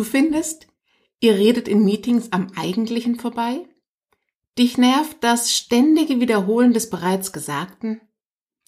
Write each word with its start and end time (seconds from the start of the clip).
Du 0.00 0.04
findest, 0.04 0.66
ihr 1.20 1.34
redet 1.34 1.68
in 1.68 1.84
Meetings 1.84 2.32
am 2.32 2.50
Eigentlichen 2.56 3.16
vorbei? 3.16 3.68
Dich 4.58 4.78
nervt 4.78 5.18
das 5.20 5.52
ständige 5.52 6.20
Wiederholen 6.20 6.72
des 6.72 6.88
bereits 6.88 7.34
Gesagten? 7.34 8.00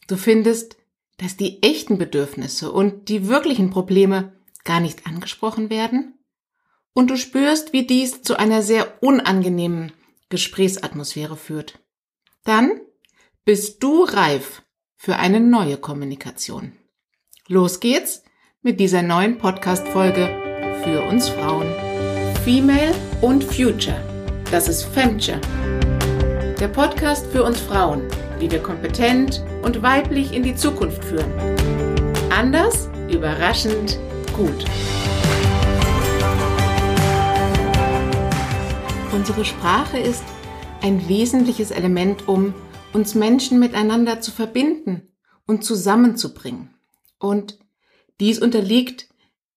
Du 0.09 0.19
findest, 0.19 0.77
dass 1.17 1.39
die 1.39 1.63
echten 1.63 1.97
Bedürfnisse 1.97 2.71
und 2.71 3.09
die 3.09 3.29
wirklichen 3.29 3.71
Probleme 3.71 4.37
gar 4.65 4.81
nicht 4.81 5.07
angesprochen 5.07 5.71
werden? 5.71 6.19
Und 6.93 7.09
du 7.09 7.17
spürst, 7.17 7.73
wie 7.73 7.87
dies 7.87 8.21
zu 8.21 8.39
einer 8.39 8.61
sehr 8.61 9.03
unangenehmen 9.03 9.93
Gesprächsatmosphäre 10.29 11.39
führt. 11.39 11.83
Dann 12.45 12.79
bist 13.47 13.83
du 13.83 14.05
reif 14.05 14.61
für 14.97 15.17
eine 15.17 15.41
neue 15.41 15.79
Kommunikation. 15.79 16.77
Los 17.49 17.81
geht's 17.81 18.23
mit 18.65 18.79
dieser 18.79 19.03
neuen 19.03 19.39
Podcast-Folge 19.39 20.29
für 20.85 21.03
uns 21.03 21.29
Frauen. 21.29 21.67
Female 22.45 22.95
und 23.21 23.43
Future. 23.43 24.01
Das 24.53 24.69
ist 24.69 24.85
Femture. 24.85 25.41
Der 26.61 26.69
Podcast 26.69 27.27
für 27.33 27.43
uns 27.43 27.59
Frauen, 27.59 28.03
wie 28.39 28.49
wir 28.49 28.63
kompetent 28.63 29.45
und 29.63 29.83
weiblich 29.83 30.33
in 30.33 30.45
die 30.45 30.55
Zukunft 30.55 31.05
führen. 31.05 31.33
Anders, 32.31 32.89
überraschend, 33.11 33.99
gut. 34.37 34.65
Unsere 39.13 39.45
Sprache 39.45 39.99
ist 39.99 40.23
ein 40.83 41.09
wesentliches 41.09 41.73
Element, 41.73 42.29
um 42.29 42.55
uns 42.93 43.17
Menschen 43.17 43.59
miteinander 43.59 44.21
zu 44.21 44.31
verbinden 44.31 45.09
und 45.49 45.65
zusammenzubringen. 45.65 46.71
Und 47.19 47.59
dies 48.23 48.39
unterliegt 48.39 49.09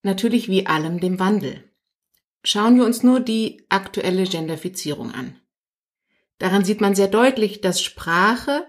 natürlich 0.02 0.50
wie 0.50 0.66
allem 0.66 1.00
dem 1.00 1.20
Wandel. 1.20 1.64
Schauen 2.44 2.78
wir 2.78 2.84
uns 2.84 3.04
nur 3.04 3.20
die 3.20 3.64
aktuelle 3.70 4.24
Genderfizierung 4.24 5.12
an. 5.12 5.40
Daran 6.40 6.66
sieht 6.66 6.82
man 6.82 6.96
sehr 6.96 7.08
deutlich, 7.08 7.62
dass 7.62 7.80
Sprache 7.80 8.66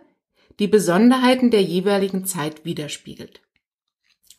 die 0.58 0.68
Besonderheiten 0.68 1.50
der 1.50 1.62
jeweiligen 1.62 2.26
Zeit 2.26 2.66
widerspiegelt. 2.66 3.40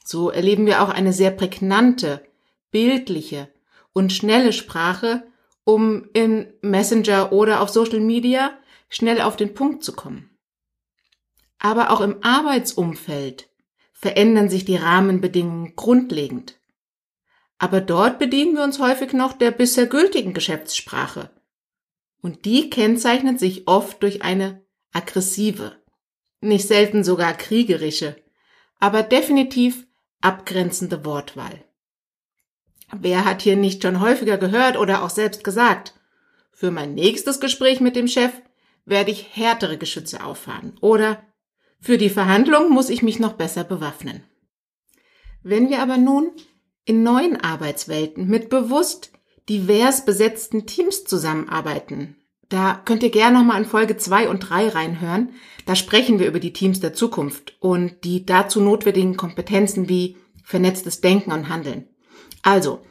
So 0.06 0.30
erleben 0.30 0.68
wir 0.68 0.84
auch 0.84 0.90
eine 0.90 1.12
sehr 1.12 1.32
prägnante, 1.32 2.24
bildliche 2.70 3.52
und 3.94 4.14
schnelle 4.14 4.54
Sprache, 4.54 5.26
um 5.64 6.08
in 6.14 6.54
Messenger 6.62 7.32
oder 7.32 7.62
auf 7.62 7.70
Social 7.70 8.00
Media 8.00 8.56
schnell 8.90 9.22
auf 9.22 9.36
den 9.36 9.56
Punkt 9.56 9.84
zu 9.84 9.94
kommen. 9.94 10.38
Aber 11.58 11.90
auch 11.90 12.02
im 12.02 12.24
Arbeitsumfeld 12.24 13.50
verändern 14.00 14.48
sich 14.48 14.64
die 14.64 14.76
Rahmenbedingungen 14.76 15.76
grundlegend. 15.76 16.60
Aber 17.58 17.82
dort 17.82 18.20
bedienen 18.20 18.56
wir 18.56 18.64
uns 18.64 18.78
häufig 18.78 19.12
noch 19.12 19.34
der 19.34 19.50
bisher 19.50 19.88
gültigen 19.88 20.36
Geschäftssprache. 20.36 21.32
Und 22.22 22.46
die 22.46 22.70
kennzeichnet 22.70 23.40
sich 23.40 23.68
oft 23.68 24.04
durch 24.04 24.22
eine 24.22 24.64
aggressive, 24.94 25.82
nicht 26.42 26.68
selten 26.68 27.04
sogar 27.04 27.34
kriegerische, 27.34 28.16
aber 28.80 29.02
definitiv 29.02 29.88
abgrenzende 30.22 31.04
Wortwahl. 31.04 31.66
Wer 32.96 33.26
hat 33.26 33.42
hier 33.42 33.56
nicht 33.56 33.82
schon 33.82 34.00
häufiger 34.00 34.38
gehört 34.38 34.78
oder 34.78 35.04
auch 35.04 35.10
selbst 35.10 35.44
gesagt, 35.44 35.96
für 36.52 36.70
mein 36.70 36.94
nächstes 36.94 37.40
Gespräch 37.40 37.80
mit 37.80 37.96
dem 37.96 38.08
Chef 38.08 38.32
werde 38.86 39.10
ich 39.10 39.36
härtere 39.36 39.80
Geschütze 39.80 40.24
auffahren 40.24 40.78
oder 40.82 41.24
für 41.80 41.98
die 41.98 42.10
Verhandlung 42.10 42.70
muss 42.72 42.90
ich 42.90 43.04
mich 43.04 43.20
noch 43.20 43.34
besser 43.34 43.64
bewaffnen. 43.64 44.24
Wenn 45.44 45.70
wir 45.70 45.82
aber 45.82 45.98
nun 45.98 46.32
in 46.86 47.04
neuen 47.04 47.40
Arbeitswelten 47.40 48.28
mit 48.28 48.50
bewusst 48.50 49.12
divers 49.50 50.04
besetzten 50.04 50.66
Teams 50.66 51.06
zusammenarbeiten, 51.06 52.16
da 52.50 52.82
könnt 52.86 53.04
ihr 53.04 53.10
gerne 53.10 53.38
nochmal 53.40 53.62
in 53.62 53.68
Folge 53.68 53.98
zwei 53.98 54.30
und 54.30 54.40
drei 54.40 54.70
reinhören. 54.70 55.34
Da 55.66 55.76
sprechen 55.76 56.20
wir 56.20 56.28
über 56.28 56.40
die 56.40 56.54
Teams 56.54 56.80
der 56.80 56.94
Zukunft 56.94 57.58
und 57.60 58.04
die 58.06 58.26
dazu 58.26 58.62
notwendigen 58.62 59.18
Kompetenzen 59.18 59.90
wie 59.90 60.18
vernetztes 60.44 61.02
Denken 61.02 61.34
und 61.34 61.50
Handeln. 61.50 61.90
Also, 62.44 62.82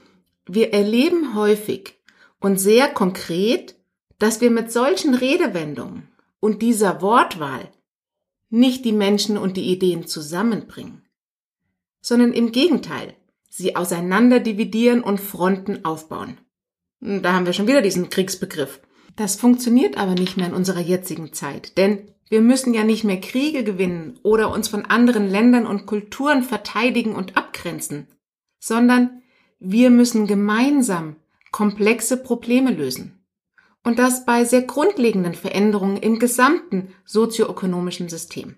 wir 0.46 0.74
erleben 0.74 1.34
häufig 1.34 1.94
und 2.38 2.60
sehr 2.60 2.88
konkret, 2.88 3.76
dass 4.18 4.42
wir 4.42 4.50
mit 4.50 4.70
solchen 4.70 5.14
Redewendungen 5.14 6.08
und 6.38 6.60
dieser 6.60 7.00
Wortwahl 7.00 7.70
nicht 8.48 8.84
die 8.84 8.92
Menschen 8.92 9.36
und 9.36 9.56
die 9.56 9.70
Ideen 9.72 10.06
zusammenbringen, 10.06 11.02
sondern 12.00 12.32
im 12.32 12.52
Gegenteil, 12.52 13.14
sie 13.48 13.76
auseinander 13.76 14.40
dividieren 14.40 15.02
und 15.02 15.20
Fronten 15.20 15.84
aufbauen. 15.84 16.38
Da 17.00 17.32
haben 17.32 17.46
wir 17.46 17.52
schon 17.52 17.66
wieder 17.66 17.82
diesen 17.82 18.08
Kriegsbegriff. 18.08 18.80
Das 19.16 19.36
funktioniert 19.36 19.96
aber 19.96 20.14
nicht 20.14 20.36
mehr 20.36 20.46
in 20.46 20.54
unserer 20.54 20.80
jetzigen 20.80 21.32
Zeit, 21.32 21.76
denn 21.78 22.10
wir 22.28 22.40
müssen 22.40 22.74
ja 22.74 22.84
nicht 22.84 23.04
mehr 23.04 23.20
Kriege 23.20 23.64
gewinnen 23.64 24.18
oder 24.22 24.52
uns 24.52 24.68
von 24.68 24.84
anderen 24.84 25.28
Ländern 25.30 25.66
und 25.66 25.86
Kulturen 25.86 26.42
verteidigen 26.42 27.14
und 27.14 27.36
abgrenzen, 27.36 28.08
sondern 28.58 29.22
wir 29.58 29.90
müssen 29.90 30.26
gemeinsam 30.26 31.16
komplexe 31.52 32.16
Probleme 32.16 32.72
lösen. 32.72 33.15
Und 33.86 34.00
das 34.00 34.24
bei 34.24 34.44
sehr 34.44 34.62
grundlegenden 34.62 35.34
Veränderungen 35.34 35.96
im 35.96 36.18
gesamten 36.18 36.92
sozioökonomischen 37.04 38.08
System. 38.08 38.56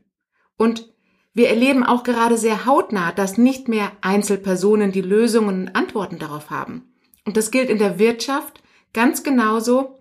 Und 0.56 0.90
wir 1.34 1.50
erleben 1.50 1.84
auch 1.84 2.02
gerade 2.02 2.38
sehr 2.38 2.64
hautnah, 2.64 3.12
dass 3.12 3.36
nicht 3.36 3.68
mehr 3.68 3.92
Einzelpersonen 4.00 4.90
die 4.90 5.02
Lösungen 5.02 5.66
und 5.66 5.76
Antworten 5.76 6.18
darauf 6.18 6.48
haben. 6.48 6.94
Und 7.26 7.36
das 7.36 7.50
gilt 7.50 7.68
in 7.68 7.76
der 7.76 7.98
Wirtschaft 7.98 8.62
ganz 8.94 9.22
genauso 9.22 9.98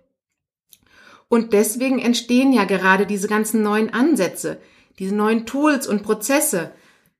und 1.27 1.51
deswegen 1.51 1.99
entstehen 1.99 2.53
ja 2.53 2.63
gerade 2.63 3.05
diese 3.05 3.27
ganzen 3.27 3.61
neuen 3.61 3.93
Ansätze, 3.93 4.61
diese 4.97 5.13
neuen 5.13 5.45
Tools 5.45 5.87
und 5.87 6.03
Prozesse, 6.03 6.71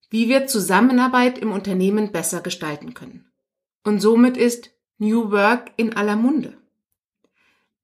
wie 0.10 0.30
wir 0.30 0.48
Zusammenarbeit 0.48 1.38
im 1.40 1.52
Unternehmen 1.52 2.14
besser 2.14 2.40
gestalten 2.40 2.94
können. 2.94 3.30
Und 3.84 4.00
somit 4.00 4.38
ist 4.38 4.72
New 4.98 5.30
Work 5.32 5.72
in 5.76 5.94
aller 5.94 6.16
Munde. 6.16 6.58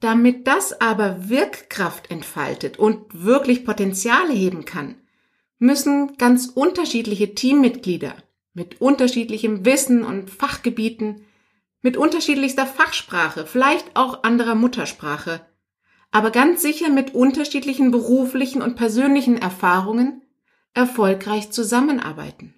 Damit 0.04 0.48
das 0.48 0.82
aber 0.82 1.30
Wirkkraft 1.30 2.12
entfaltet 2.12 2.78
und 2.78 3.24
wirklich 3.24 3.64
Potenziale 3.64 4.34
heben 4.34 4.66
kann, 4.66 4.96
müssen 5.60 6.18
ganz 6.18 6.48
unterschiedliche 6.48 7.36
Teammitglieder 7.36 8.14
mit 8.54 8.82
unterschiedlichem 8.82 9.64
Wissen 9.64 10.04
und 10.04 10.30
Fachgebieten, 10.30 11.24
mit 11.82 11.96
unterschiedlichster 11.96 12.66
Fachsprache, 12.66 13.46
vielleicht 13.46 13.96
auch 13.96 14.24
anderer 14.24 14.56
Muttersprache, 14.56 15.40
aber 16.12 16.32
ganz 16.32 16.62
sicher 16.62 16.90
mit 16.90 17.16
unterschiedlichen 17.16 17.92
beruflichen 17.92 18.62
und 18.62 18.76
persönlichen 18.76 19.38
Erfahrungen 19.38 20.22
erfolgreich 20.74 21.52
zusammenarbeiten. 21.52 22.54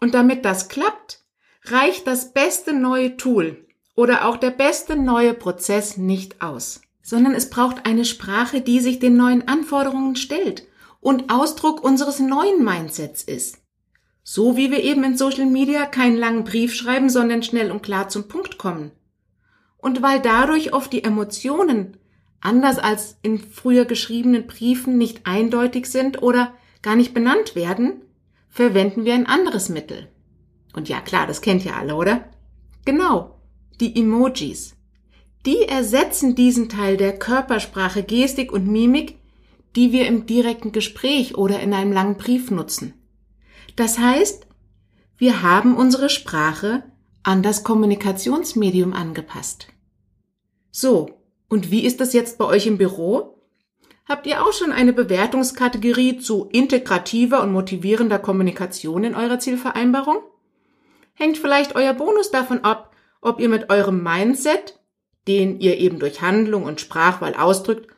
Und 0.00 0.12
damit 0.12 0.44
das 0.44 0.68
klappt, 0.68 1.24
reicht 1.64 2.06
das 2.06 2.34
beste 2.34 2.74
neue 2.74 3.16
Tool 3.16 3.66
oder 3.94 4.26
auch 4.26 4.36
der 4.36 4.50
beste 4.50 4.96
neue 4.96 5.34
Prozess 5.34 5.96
nicht 5.96 6.42
aus, 6.42 6.80
sondern 7.02 7.34
es 7.34 7.50
braucht 7.50 7.86
eine 7.86 8.04
Sprache, 8.04 8.60
die 8.60 8.80
sich 8.80 8.98
den 8.98 9.16
neuen 9.16 9.46
Anforderungen 9.48 10.16
stellt 10.16 10.66
und 11.00 11.30
Ausdruck 11.30 11.82
unseres 11.84 12.20
neuen 12.20 12.64
Mindsets 12.64 13.22
ist. 13.22 13.58
So 14.22 14.56
wie 14.56 14.70
wir 14.70 14.82
eben 14.82 15.02
in 15.02 15.16
Social 15.16 15.46
Media 15.46 15.84
keinen 15.84 16.16
langen 16.16 16.44
Brief 16.44 16.74
schreiben, 16.74 17.10
sondern 17.10 17.42
schnell 17.42 17.72
und 17.72 17.82
klar 17.82 18.08
zum 18.08 18.28
Punkt 18.28 18.56
kommen. 18.56 18.92
Und 19.78 20.00
weil 20.00 20.20
dadurch 20.20 20.72
oft 20.72 20.92
die 20.92 21.02
Emotionen 21.02 21.96
anders 22.40 22.78
als 22.78 23.16
in 23.22 23.38
früher 23.38 23.84
geschriebenen 23.84 24.46
Briefen 24.46 24.96
nicht 24.96 25.26
eindeutig 25.26 25.86
sind 25.86 26.22
oder 26.22 26.54
gar 26.82 26.96
nicht 26.96 27.14
benannt 27.14 27.54
werden, 27.56 28.02
verwenden 28.48 29.04
wir 29.04 29.14
ein 29.14 29.26
anderes 29.26 29.68
Mittel. 29.68 30.08
Und 30.74 30.88
ja 30.88 31.00
klar, 31.00 31.26
das 31.26 31.40
kennt 31.40 31.64
ihr 31.64 31.76
alle, 31.76 31.96
oder? 31.96 32.28
Genau, 32.84 33.31
die 33.82 33.98
Emojis. 33.98 34.76
Die 35.44 35.62
ersetzen 35.62 36.36
diesen 36.36 36.68
Teil 36.68 36.96
der 36.96 37.18
Körpersprache, 37.18 38.04
Gestik 38.04 38.52
und 38.52 38.68
Mimik, 38.68 39.18
die 39.74 39.90
wir 39.90 40.06
im 40.06 40.24
direkten 40.26 40.70
Gespräch 40.70 41.36
oder 41.36 41.58
in 41.60 41.74
einem 41.74 41.92
langen 41.92 42.16
Brief 42.16 42.50
nutzen. 42.52 42.94
Das 43.74 43.98
heißt, 43.98 44.46
wir 45.18 45.42
haben 45.42 45.76
unsere 45.76 46.10
Sprache 46.10 46.84
an 47.24 47.42
das 47.42 47.64
Kommunikationsmedium 47.64 48.92
angepasst. 48.92 49.66
So, 50.70 51.18
und 51.48 51.70
wie 51.70 51.84
ist 51.84 52.00
das 52.00 52.12
jetzt 52.12 52.38
bei 52.38 52.44
euch 52.44 52.66
im 52.66 52.78
Büro? 52.78 53.42
Habt 54.08 54.26
ihr 54.26 54.44
auch 54.44 54.52
schon 54.52 54.72
eine 54.72 54.92
Bewertungskategorie 54.92 56.18
zu 56.18 56.48
integrativer 56.52 57.42
und 57.42 57.52
motivierender 57.52 58.20
Kommunikation 58.20 59.02
in 59.04 59.14
eurer 59.16 59.40
Zielvereinbarung? 59.40 60.18
Hängt 61.14 61.38
vielleicht 61.38 61.74
euer 61.74 61.94
Bonus 61.94 62.30
davon 62.30 62.64
ab, 62.64 62.91
ob 63.22 63.40
ihr 63.40 63.48
mit 63.48 63.70
eurem 63.70 64.02
Mindset, 64.02 64.78
den 65.26 65.60
ihr 65.60 65.78
eben 65.78 65.98
durch 65.98 66.20
Handlung 66.20 66.64
und 66.64 66.80
Sprachwahl 66.80 67.34
ausdrückt, 67.34 67.88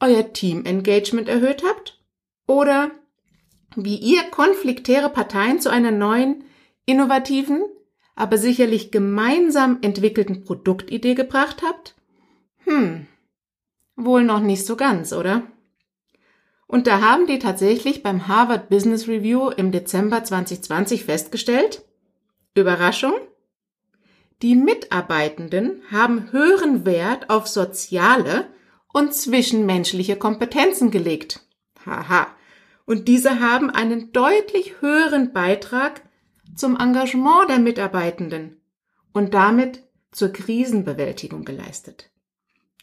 euer 0.00 0.32
Team-Engagement 0.32 1.28
erhöht 1.28 1.62
habt? 1.64 2.02
Oder 2.46 2.90
wie 3.76 3.96
ihr 3.96 4.22
konfliktäre 4.24 5.08
Parteien 5.08 5.60
zu 5.60 5.70
einer 5.70 5.92
neuen, 5.92 6.44
innovativen, 6.84 7.62
aber 8.14 8.36
sicherlich 8.36 8.90
gemeinsam 8.90 9.78
entwickelten 9.80 10.44
Produktidee 10.44 11.14
gebracht 11.14 11.62
habt? 11.64 11.94
Hm, 12.64 13.06
wohl 13.96 14.24
noch 14.24 14.40
nicht 14.40 14.66
so 14.66 14.76
ganz, 14.76 15.12
oder? 15.12 15.44
Und 16.66 16.86
da 16.86 17.00
haben 17.00 17.26
die 17.26 17.38
tatsächlich 17.38 18.02
beim 18.02 18.28
Harvard 18.28 18.68
Business 18.68 19.06
Review 19.06 19.50
im 19.50 19.72
Dezember 19.72 20.24
2020 20.24 21.04
festgestellt, 21.04 21.84
Überraschung, 22.54 23.14
die 24.42 24.56
Mitarbeitenden 24.56 25.82
haben 25.90 26.32
höheren 26.32 26.84
Wert 26.84 27.30
auf 27.30 27.46
soziale 27.46 28.48
und 28.92 29.14
zwischenmenschliche 29.14 30.16
Kompetenzen 30.16 30.90
gelegt. 30.90 31.40
Haha. 31.86 32.26
Und 32.84 33.06
diese 33.06 33.40
haben 33.40 33.70
einen 33.70 34.12
deutlich 34.12 34.80
höheren 34.80 35.32
Beitrag 35.32 36.02
zum 36.56 36.76
Engagement 36.76 37.48
der 37.48 37.60
Mitarbeitenden 37.60 38.60
und 39.12 39.32
damit 39.32 39.82
zur 40.10 40.32
Krisenbewältigung 40.32 41.44
geleistet. 41.44 42.10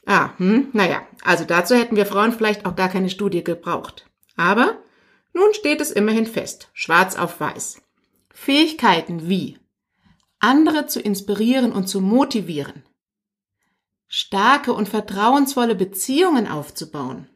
Ah, 0.05 0.31
hm, 0.37 0.69
naja, 0.73 1.05
also 1.23 1.43
dazu 1.43 1.75
hätten 1.75 1.97
wir 1.97 2.05
Frauen 2.05 2.31
vielleicht 2.31 2.65
auch 2.65 2.75
gar 2.75 2.89
keine 2.89 3.09
Studie 3.09 3.43
gebraucht. 3.43 4.05
Aber 4.37 4.77
nun 5.33 5.53
steht 5.53 5.81
es 5.81 5.91
immerhin 5.91 6.25
fest, 6.25 6.69
schwarz 6.73 7.17
auf 7.17 7.39
weiß. 7.39 7.81
Fähigkeiten 8.31 9.27
wie 9.27 9.59
andere 10.39 10.87
zu 10.87 10.99
inspirieren 10.99 11.71
und 11.71 11.87
zu 11.87 12.01
motivieren, 12.01 12.83
starke 14.07 14.73
und 14.73 14.89
vertrauensvolle 14.89 15.75
Beziehungen 15.75 16.47
aufzubauen, 16.47 17.29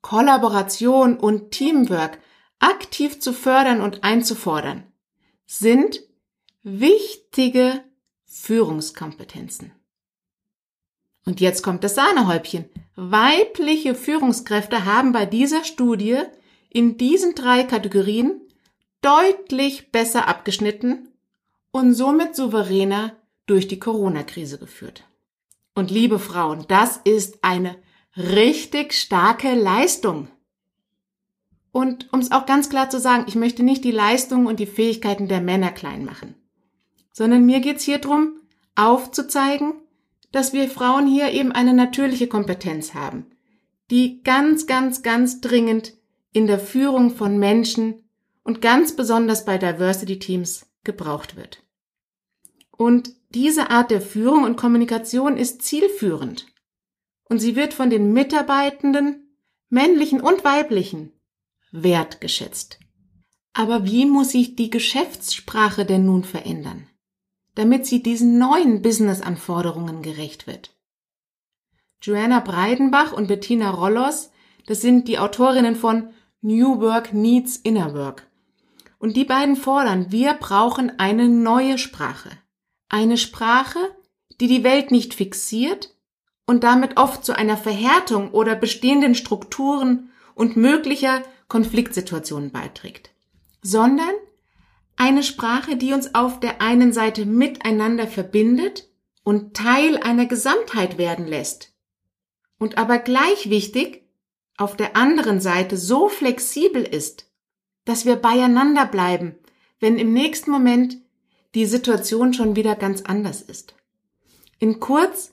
Kollaboration 0.00 1.18
und 1.18 1.50
Teamwork 1.50 2.20
aktiv 2.58 3.20
zu 3.20 3.32
fördern 3.32 3.80
und 3.80 4.04
einzufordern, 4.04 4.84
sind 5.44 6.00
wichtige 6.62 7.84
Führungskompetenzen. 8.24 9.72
Und 11.24 11.40
jetzt 11.40 11.62
kommt 11.62 11.82
das 11.82 11.96
Sahnehäubchen. 11.96 12.66
Weibliche 12.94 13.94
Führungskräfte 13.94 14.84
haben 14.84 15.12
bei 15.12 15.26
dieser 15.26 15.64
Studie 15.64 16.22
in 16.70 16.98
diesen 16.98 17.34
drei 17.34 17.64
Kategorien 17.64 18.40
deutlich 19.02 19.90
besser 19.90 20.28
abgeschnitten 20.28 21.08
und 21.76 21.94
somit 21.94 22.34
souveräner 22.34 23.16
durch 23.46 23.68
die 23.68 23.78
Corona-Krise 23.78 24.58
geführt. 24.58 25.04
Und 25.74 25.90
liebe 25.90 26.18
Frauen, 26.18 26.64
das 26.68 26.98
ist 27.04 27.38
eine 27.42 27.76
richtig 28.16 28.94
starke 28.94 29.54
Leistung. 29.54 30.28
Und 31.70 32.10
um 32.12 32.20
es 32.20 32.32
auch 32.32 32.46
ganz 32.46 32.70
klar 32.70 32.88
zu 32.88 32.98
sagen, 32.98 33.24
ich 33.28 33.34
möchte 33.34 33.62
nicht 33.62 33.84
die 33.84 33.90
Leistungen 33.90 34.46
und 34.46 34.58
die 34.58 34.66
Fähigkeiten 34.66 35.28
der 35.28 35.42
Männer 35.42 35.70
klein 35.70 36.04
machen, 36.04 36.34
sondern 37.12 37.44
mir 37.44 37.60
geht's 37.60 37.84
hier 37.84 37.98
drum, 37.98 38.40
aufzuzeigen, 38.74 39.74
dass 40.32 40.54
wir 40.54 40.70
Frauen 40.70 41.06
hier 41.06 41.30
eben 41.32 41.52
eine 41.52 41.74
natürliche 41.74 42.26
Kompetenz 42.26 42.94
haben, 42.94 43.26
die 43.90 44.22
ganz, 44.22 44.66
ganz, 44.66 45.02
ganz 45.02 45.42
dringend 45.42 45.92
in 46.32 46.46
der 46.46 46.58
Führung 46.58 47.14
von 47.14 47.38
Menschen 47.38 48.08
und 48.42 48.62
ganz 48.62 48.96
besonders 48.96 49.44
bei 49.44 49.58
Diversity 49.58 50.18
Teams 50.18 50.66
gebraucht 50.84 51.36
wird. 51.36 51.65
Und 52.76 53.12
diese 53.30 53.70
Art 53.70 53.90
der 53.90 54.00
Führung 54.00 54.44
und 54.44 54.56
Kommunikation 54.56 55.36
ist 55.36 55.62
zielführend. 55.62 56.46
Und 57.28 57.38
sie 57.38 57.56
wird 57.56 57.74
von 57.74 57.90
den 57.90 58.12
Mitarbeitenden, 58.12 59.36
männlichen 59.68 60.20
und 60.20 60.44
weiblichen, 60.44 61.12
wertgeschätzt. 61.72 62.78
Aber 63.52 63.86
wie 63.86 64.06
muss 64.06 64.30
sich 64.30 64.54
die 64.54 64.70
Geschäftssprache 64.70 65.84
denn 65.84 66.04
nun 66.04 66.24
verändern, 66.24 66.86
damit 67.54 67.86
sie 67.86 68.02
diesen 68.02 68.38
neuen 68.38 68.82
Business-Anforderungen 68.82 70.02
gerecht 70.02 70.46
wird? 70.46 70.76
Joanna 72.02 72.40
Breidenbach 72.40 73.12
und 73.12 73.28
Bettina 73.28 73.70
Rollos, 73.70 74.30
das 74.66 74.82
sind 74.82 75.08
die 75.08 75.18
Autorinnen 75.18 75.74
von 75.74 76.10
New 76.42 76.80
Work 76.80 77.12
Needs 77.14 77.56
Inner 77.56 77.94
Work. 77.94 78.30
Und 78.98 79.16
die 79.16 79.24
beiden 79.24 79.56
fordern, 79.56 80.12
wir 80.12 80.34
brauchen 80.34 80.98
eine 80.98 81.28
neue 81.28 81.78
Sprache. 81.78 82.30
Eine 82.88 83.18
Sprache, 83.18 83.78
die 84.40 84.46
die 84.46 84.64
Welt 84.64 84.90
nicht 84.90 85.14
fixiert 85.14 85.94
und 86.46 86.64
damit 86.64 86.96
oft 86.96 87.24
zu 87.24 87.36
einer 87.36 87.56
Verhärtung 87.56 88.30
oder 88.30 88.54
bestehenden 88.54 89.14
Strukturen 89.14 90.10
und 90.34 90.56
möglicher 90.56 91.22
Konfliktsituationen 91.48 92.50
beiträgt, 92.50 93.10
sondern 93.62 94.14
eine 94.96 95.22
Sprache, 95.22 95.76
die 95.76 95.92
uns 95.92 96.14
auf 96.14 96.40
der 96.40 96.62
einen 96.62 96.92
Seite 96.92 97.26
miteinander 97.26 98.06
verbindet 98.06 98.88
und 99.22 99.54
Teil 99.54 99.98
einer 99.98 100.26
Gesamtheit 100.26 100.98
werden 100.98 101.26
lässt 101.26 101.74
und 102.58 102.78
aber 102.78 102.98
gleich 102.98 103.50
wichtig 103.50 104.04
auf 104.56 104.76
der 104.76 104.96
anderen 104.96 105.40
Seite 105.40 105.76
so 105.76 106.08
flexibel 106.08 106.82
ist, 106.82 107.30
dass 107.84 108.06
wir 108.06 108.16
beieinander 108.16 108.86
bleiben, 108.86 109.36
wenn 109.80 109.98
im 109.98 110.12
nächsten 110.12 110.50
Moment 110.50 110.96
die 111.56 111.64
Situation 111.64 112.34
schon 112.34 112.54
wieder 112.54 112.76
ganz 112.76 113.00
anders 113.00 113.40
ist. 113.40 113.74
In 114.58 114.78
kurz, 114.78 115.32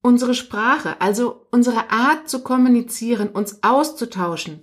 unsere 0.00 0.34
Sprache, 0.34 1.00
also 1.00 1.44
unsere 1.50 1.90
Art 1.90 2.30
zu 2.30 2.44
kommunizieren, 2.44 3.30
uns 3.30 3.64
auszutauschen, 3.64 4.62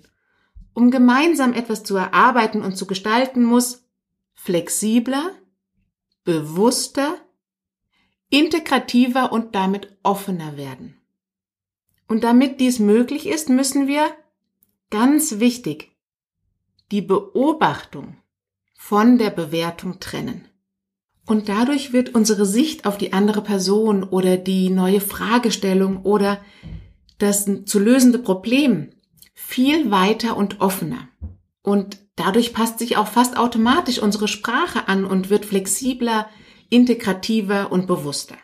um 0.74 0.90
gemeinsam 0.90 1.52
etwas 1.52 1.84
zu 1.84 1.98
erarbeiten 1.98 2.62
und 2.62 2.78
zu 2.78 2.88
gestalten, 2.88 3.44
muss 3.44 3.86
flexibler, 4.34 5.32
bewusster, 6.24 7.16
integrativer 8.30 9.34
und 9.34 9.56
damit 9.56 9.98
offener 10.04 10.56
werden. 10.56 10.96
Und 12.08 12.24
damit 12.24 12.62
dies 12.62 12.80
möglich 12.80 13.28
ist, 13.28 13.50
müssen 13.50 13.88
wir, 13.88 14.10
ganz 14.90 15.40
wichtig, 15.40 15.92
die 16.92 17.02
Beobachtung 17.02 18.16
von 18.74 19.18
der 19.18 19.32
Bewertung 19.32 20.00
trennen. 20.00 20.48
Und 21.28 21.50
dadurch 21.50 21.92
wird 21.92 22.16
unsere 22.16 22.46
Sicht 22.46 22.86
auf 22.86 22.98
die 22.98 23.12
andere 23.12 23.42
Person 23.42 24.04
oder 24.04 24.38
die 24.38 24.70
neue 24.70 25.02
Fragestellung 25.02 26.04
oder 26.04 26.40
das 27.18 27.46
zu 27.66 27.80
lösende 27.80 28.18
Problem 28.18 28.92
viel 29.34 29.92
weiter 29.92 30.38
und 30.38 30.62
offener. 30.62 31.10
Und 31.62 31.98
dadurch 32.16 32.54
passt 32.54 32.80
sich 32.80 32.96
auch 32.96 33.08
fast 33.08 33.38
automatisch 33.38 34.00
unsere 34.00 34.30
Sprache 34.30 34.88
an 34.88 35.04
und 35.04 35.30
wird 35.30 35.46
flexibler, 35.46 36.30
integrativer 36.70 37.74
und 37.74 37.88
bewusster. 37.88 38.38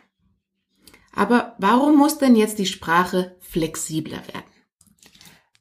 Aber 1.14 1.54
warum 1.58 1.96
muss 1.96 2.18
denn 2.18 2.36
jetzt 2.36 2.58
die 2.58 2.66
Sprache 2.66 3.34
flexibler 3.40 4.18
werden? 4.28 4.44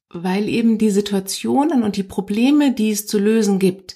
Weil 0.10 0.50
eben 0.50 0.78
die 0.78 0.90
Situationen 0.90 1.84
und 1.84 1.96
die 1.96 2.04
Probleme, 2.04 2.74
die 2.74 2.92
es 2.92 3.08
zu 3.08 3.18
lösen 3.18 3.60
gibt, 3.60 3.96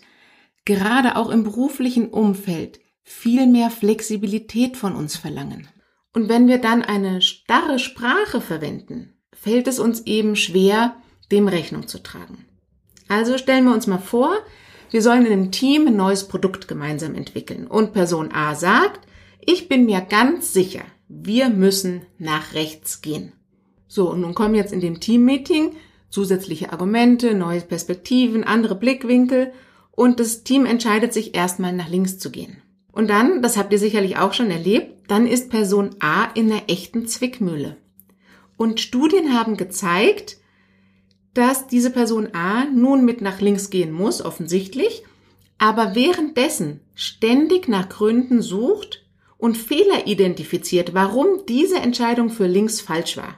gerade 0.63 1.17
auch 1.17 1.29
im 1.29 1.43
beruflichen 1.43 2.07
Umfeld, 2.07 2.79
viel 3.09 3.47
mehr 3.47 3.71
Flexibilität 3.71 4.75
von 4.75 4.93
uns 4.93 5.15
verlangen. 5.15 5.69
Und 6.13 6.27
wenn 6.27 6.49
wir 6.49 6.57
dann 6.57 6.81
eine 6.81 7.21
starre 7.21 7.79
Sprache 7.79 8.41
verwenden, 8.41 9.13
fällt 9.33 9.67
es 9.67 9.79
uns 9.79 10.01
eben 10.01 10.35
schwer, 10.35 10.97
dem 11.31 11.47
Rechnung 11.47 11.87
zu 11.87 12.03
tragen. 12.03 12.45
Also 13.07 13.37
stellen 13.37 13.63
wir 13.63 13.73
uns 13.73 13.87
mal 13.87 13.97
vor, 13.97 14.35
wir 14.91 15.01
sollen 15.01 15.25
in 15.25 15.31
einem 15.31 15.51
Team 15.51 15.87
ein 15.87 15.95
neues 15.95 16.27
Produkt 16.27 16.67
gemeinsam 16.67 17.15
entwickeln 17.15 17.65
und 17.65 17.93
Person 17.93 18.33
A 18.33 18.55
sagt, 18.55 19.07
ich 19.39 19.69
bin 19.69 19.85
mir 19.85 20.01
ganz 20.01 20.51
sicher, 20.51 20.83
wir 21.07 21.49
müssen 21.49 22.01
nach 22.19 22.53
rechts 22.55 23.01
gehen. 23.01 23.31
So, 23.87 24.11
und 24.11 24.19
nun 24.19 24.33
kommen 24.35 24.55
jetzt 24.55 24.73
in 24.73 24.81
dem 24.81 24.99
Teammeeting 24.99 25.77
zusätzliche 26.09 26.73
Argumente, 26.73 27.33
neue 27.35 27.61
Perspektiven, 27.61 28.43
andere 28.43 28.75
Blickwinkel 28.75 29.53
und 29.91 30.19
das 30.19 30.43
Team 30.43 30.65
entscheidet 30.65 31.13
sich 31.13 31.35
erstmal 31.35 31.71
nach 31.71 31.87
links 31.87 32.19
zu 32.19 32.31
gehen. 32.31 32.61
Und 32.97 33.11
dann, 33.11 33.43
das 33.43 33.57
habt 33.57 33.71
ihr 33.71 33.77
sicherlich 33.77 34.17
auch 34.17 34.33
schon 34.33 34.49
erlebt, 34.49 35.03
dann 35.07 35.27
ist 35.27 35.51
Person 35.51 35.91
A 35.99 36.31
in 36.33 36.51
einer 36.51 36.63
echten 36.67 37.07
Zwickmühle. 37.07 37.77
Und 38.57 38.79
Studien 38.79 39.35
haben 39.35 39.55
gezeigt, 39.55 40.37
dass 41.35 41.67
diese 41.67 41.91
Person 41.91 42.29
A 42.33 42.65
nun 42.65 43.05
mit 43.05 43.21
nach 43.21 43.39
links 43.39 43.69
gehen 43.69 43.91
muss, 43.91 44.23
offensichtlich, 44.23 45.03
aber 45.59 45.93
währenddessen 45.93 46.79
ständig 46.95 47.67
nach 47.67 47.87
Gründen 47.87 48.41
sucht 48.41 49.05
und 49.37 49.59
Fehler 49.59 50.07
identifiziert, 50.07 50.95
warum 50.95 51.45
diese 51.47 51.77
Entscheidung 51.77 52.31
für 52.31 52.47
links 52.47 52.81
falsch 52.81 53.15
war. 53.15 53.37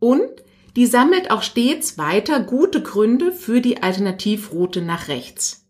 Und 0.00 0.28
die 0.76 0.84
sammelt 0.84 1.30
auch 1.30 1.42
stets 1.42 1.96
weiter 1.96 2.40
gute 2.40 2.82
Gründe 2.82 3.32
für 3.32 3.62
die 3.62 3.82
Alternativroute 3.82 4.82
nach 4.82 5.08
rechts. 5.08 5.65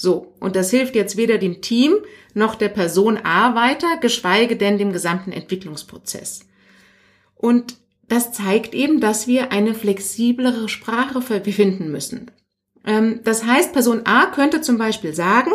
So, 0.00 0.32
und 0.38 0.54
das 0.54 0.70
hilft 0.70 0.94
jetzt 0.94 1.16
weder 1.16 1.38
dem 1.38 1.60
Team 1.60 1.96
noch 2.32 2.54
der 2.54 2.68
Person 2.68 3.18
A 3.24 3.56
weiter, 3.56 3.96
geschweige 4.00 4.54
denn 4.54 4.78
dem 4.78 4.92
gesamten 4.92 5.32
Entwicklungsprozess. 5.32 6.46
Und 7.34 7.78
das 8.06 8.32
zeigt 8.32 8.74
eben, 8.74 9.00
dass 9.00 9.26
wir 9.26 9.50
eine 9.50 9.74
flexiblere 9.74 10.68
Sprache 10.68 11.20
finden 11.20 11.90
müssen. 11.90 12.30
Ähm, 12.86 13.22
das 13.24 13.44
heißt, 13.44 13.72
Person 13.72 14.02
A 14.06 14.26
könnte 14.26 14.60
zum 14.60 14.78
Beispiel 14.78 15.14
sagen, 15.14 15.50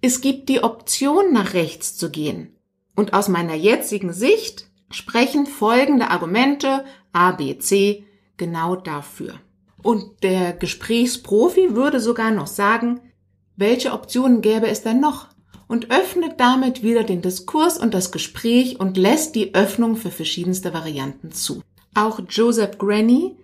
es 0.00 0.20
gibt 0.20 0.48
die 0.48 0.64
Option, 0.64 1.32
nach 1.32 1.54
rechts 1.54 1.96
zu 1.96 2.10
gehen. 2.10 2.56
Und 2.96 3.14
aus 3.14 3.28
meiner 3.28 3.54
jetzigen 3.54 4.12
Sicht 4.12 4.66
sprechen 4.90 5.46
folgende 5.46 6.10
Argumente 6.10 6.84
A, 7.12 7.30
B, 7.30 7.56
C 7.58 8.04
genau 8.36 8.74
dafür. 8.74 9.34
Und 9.80 10.24
der 10.24 10.54
Gesprächsprofi 10.54 11.76
würde 11.76 12.00
sogar 12.00 12.32
noch 12.32 12.48
sagen, 12.48 13.00
welche 13.56 13.92
Optionen 13.92 14.40
gäbe 14.40 14.68
es 14.68 14.82
denn 14.82 15.00
noch? 15.00 15.28
Und 15.66 15.90
öffnet 15.90 16.40
damit 16.40 16.82
wieder 16.82 17.04
den 17.04 17.22
Diskurs 17.22 17.78
und 17.78 17.94
das 17.94 18.10
Gespräch 18.10 18.80
und 18.80 18.96
lässt 18.96 19.34
die 19.34 19.54
Öffnung 19.54 19.96
für 19.96 20.10
verschiedenste 20.10 20.74
Varianten 20.74 21.30
zu. 21.30 21.62
Auch 21.94 22.20
Joseph 22.28 22.78
Granny, 22.78 23.36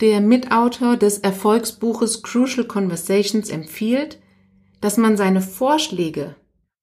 der 0.00 0.20
Mitautor 0.20 0.96
des 0.96 1.18
Erfolgsbuches 1.18 2.22
Crucial 2.22 2.66
Conversations, 2.66 3.50
empfiehlt, 3.50 4.18
dass 4.80 4.96
man 4.96 5.16
seine 5.16 5.42
Vorschläge 5.42 6.36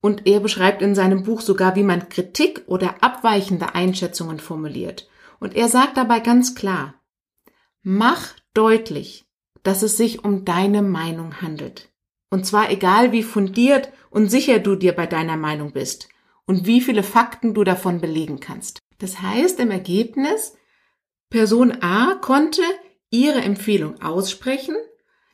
und 0.04 0.28
er 0.28 0.42
beschreibt 0.42 0.82
in 0.82 0.96
seinem 0.96 1.24
Buch 1.24 1.40
sogar, 1.40 1.78
wie 1.78 1.84
man 1.84 2.10
Kritik 2.10 2.64
oder 2.68 3.02
abweichende 3.02 3.74
Einschätzungen 3.74 4.38
formuliert. 4.38 5.08
Und 5.40 5.56
er 5.56 5.70
sagt 5.70 5.96
dabei 5.96 6.20
ganz 6.20 6.56
klar, 6.56 6.96
mach 7.84 8.34
deutlich, 8.54 9.26
dass 9.64 9.82
es 9.82 9.96
sich 9.96 10.26
um 10.26 10.44
deine 10.44 10.82
Meinung 10.82 11.42
handelt. 11.42 11.93
Und 12.34 12.48
zwar 12.48 12.72
egal, 12.72 13.12
wie 13.12 13.22
fundiert 13.22 13.90
und 14.10 14.28
sicher 14.28 14.58
du 14.58 14.76
dir 14.76 14.94
bei 14.94 15.06
deiner 15.06 15.38
Meinung 15.38 15.72
bist 15.72 16.10
und 16.48 16.66
wie 16.66 16.82
viele 16.82 17.04
Fakten 17.04 17.54
du 17.54 17.64
davon 17.64 18.02
belegen 18.02 18.40
kannst. 18.40 18.80
Das 18.98 19.22
heißt 19.22 19.60
im 19.60 19.70
Ergebnis, 19.70 20.56
Person 21.30 21.84
A 21.84 22.16
konnte 22.16 22.64
ihre 23.12 23.40
Empfehlung 23.40 24.02
aussprechen, 24.02 24.76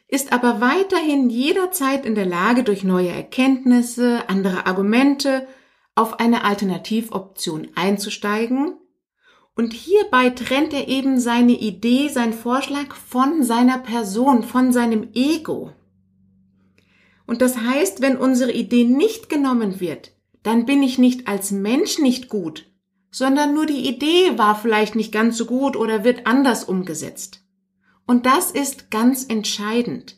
ist 0.10 0.34
aber 0.34 0.60
weiterhin 0.60 1.30
jederzeit 1.30 2.06
in 2.06 2.16
der 2.16 2.26
Lage, 2.26 2.64
durch 2.64 2.84
neue 2.84 3.12
Erkenntnisse, 3.12 4.28
andere 4.28 4.66
Argumente 4.66 5.48
auf 5.96 6.20
eine 6.20 6.44
Alternativoption 6.44 7.70
einzusteigen. 7.76 8.74
Und 9.56 9.72
hierbei 9.72 10.32
trennt 10.32 10.74
er 10.74 10.90
eben 10.90 11.18
seine 11.18 11.54
Idee, 11.54 12.10
sein 12.10 12.34
Vorschlag 12.34 12.94
von 12.94 13.42
seiner 13.44 13.78
Person, 13.78 14.44
von 14.44 14.74
seinem 14.74 15.12
Ego. 15.14 15.72
Und 17.30 17.44
das 17.44 17.60
heißt, 17.60 18.02
wenn 18.02 18.18
unsere 18.18 18.52
Idee 18.52 18.86
nicht 18.86 19.30
genommen 19.30 19.80
wird, 19.80 20.14
dann 20.42 20.66
bin 20.66 20.82
ich 20.82 20.98
nicht 20.98 21.28
als 21.28 21.52
Mensch 21.52 22.00
nicht 22.00 22.28
gut, 22.28 22.66
sondern 23.12 23.54
nur 23.54 23.68
die 23.68 23.88
Idee 23.88 24.36
war 24.40 24.56
vielleicht 24.56 24.96
nicht 24.96 25.12
ganz 25.12 25.38
so 25.38 25.46
gut 25.46 25.76
oder 25.76 26.04
wird 26.04 26.26
anders 26.26 26.64
umgesetzt. 26.64 27.44
Und 28.08 28.26
das 28.26 28.50
ist 28.50 28.90
ganz 28.90 29.26
entscheidend. 29.26 30.18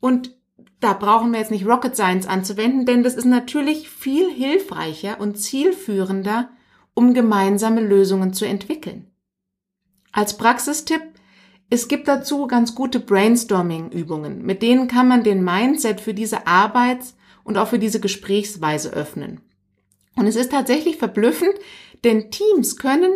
Und 0.00 0.36
da 0.80 0.94
brauchen 0.94 1.30
wir 1.30 1.38
jetzt 1.38 1.52
nicht 1.52 1.64
Rocket 1.64 1.94
Science 1.94 2.26
anzuwenden, 2.26 2.86
denn 2.86 3.04
das 3.04 3.14
ist 3.14 3.26
natürlich 3.26 3.88
viel 3.88 4.32
hilfreicher 4.32 5.20
und 5.20 5.36
zielführender, 5.36 6.50
um 6.92 7.14
gemeinsame 7.14 7.82
Lösungen 7.82 8.32
zu 8.32 8.46
entwickeln. 8.46 9.06
Als 10.10 10.36
Praxistipp, 10.36 11.02
es 11.70 11.86
gibt 11.86 12.08
dazu 12.08 12.48
ganz 12.48 12.74
gute 12.74 12.98
Brainstorming-Übungen, 12.98 14.44
mit 14.44 14.60
denen 14.60 14.88
kann 14.88 15.06
man 15.06 15.22
den 15.22 15.44
Mindset 15.44 16.00
für 16.00 16.14
diese 16.14 16.48
Arbeits- 16.48 17.14
und 17.44 17.56
auch 17.56 17.68
für 17.68 17.78
diese 17.78 18.00
Gesprächsweise 18.00 18.92
öffnen. 18.92 19.40
Und 20.16 20.26
es 20.26 20.34
ist 20.34 20.50
tatsächlich 20.50 20.96
verblüffend, 20.96 21.54
denn 22.02 22.30
Teams 22.32 22.76
können 22.76 23.12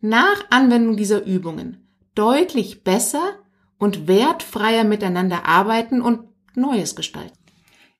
nach 0.00 0.44
Anwendung 0.50 0.96
dieser 0.96 1.24
Übungen 1.24 1.88
deutlich 2.14 2.82
besser 2.82 3.38
und 3.78 4.08
wertfreier 4.08 4.82
miteinander 4.82 5.46
arbeiten 5.46 6.02
und 6.02 6.24
Neues 6.54 6.96
gestalten. 6.96 7.38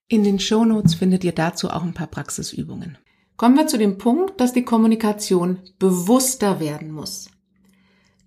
In 0.08 0.25
den 0.25 0.40
Shownotes 0.40 0.97
findet 0.97 1.23
ihr 1.23 1.32
dazu 1.32 1.70
auch 1.70 1.85
ein 1.85 1.94
paar 1.94 2.08
Praxisübungen. 2.08 2.99
Kommen 3.37 3.56
wir 3.56 3.68
zu 3.68 3.78
dem 3.78 3.99
Punkt, 3.99 4.40
dass 4.40 4.52
die 4.52 4.64
Kommunikation 4.64 5.61
bewusster 5.78 6.58
werden 6.58 6.90
muss. 6.90 7.30